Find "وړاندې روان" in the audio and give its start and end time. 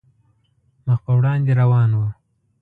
1.17-1.89